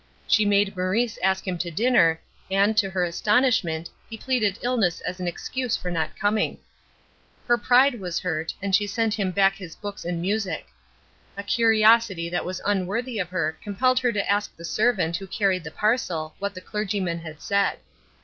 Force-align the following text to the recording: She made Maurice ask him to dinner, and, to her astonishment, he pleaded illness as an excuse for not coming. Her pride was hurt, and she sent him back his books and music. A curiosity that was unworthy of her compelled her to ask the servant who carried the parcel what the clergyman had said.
She 0.25 0.45
made 0.45 0.75
Maurice 0.75 1.19
ask 1.21 1.47
him 1.47 1.59
to 1.59 1.69
dinner, 1.69 2.19
and, 2.49 2.75
to 2.75 2.89
her 2.89 3.03
astonishment, 3.03 3.87
he 4.09 4.17
pleaded 4.17 4.57
illness 4.63 4.99
as 5.01 5.19
an 5.19 5.27
excuse 5.27 5.77
for 5.77 5.91
not 5.91 6.17
coming. 6.17 6.57
Her 7.45 7.55
pride 7.55 7.99
was 7.99 8.19
hurt, 8.19 8.51
and 8.63 8.73
she 8.73 8.87
sent 8.87 9.13
him 9.13 9.29
back 9.29 9.53
his 9.57 9.75
books 9.75 10.03
and 10.03 10.19
music. 10.19 10.65
A 11.37 11.43
curiosity 11.43 12.29
that 12.29 12.45
was 12.45 12.61
unworthy 12.65 13.19
of 13.19 13.29
her 13.29 13.55
compelled 13.63 13.99
her 13.99 14.11
to 14.11 14.27
ask 14.27 14.55
the 14.57 14.65
servant 14.65 15.17
who 15.17 15.27
carried 15.27 15.63
the 15.63 15.69
parcel 15.69 16.33
what 16.39 16.55
the 16.55 16.61
clergyman 16.61 17.19
had 17.19 17.39
said. 17.39 17.77